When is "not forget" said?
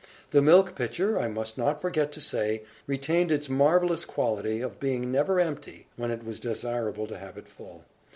1.59-2.11